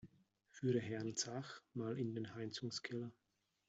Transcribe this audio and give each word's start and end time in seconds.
Führe 0.49 0.79
Herrn 0.79 1.15
Zach 1.15 1.61
mal 1.75 1.99
in 1.99 2.15
den 2.15 2.33
Heizungskeller! 2.33 3.11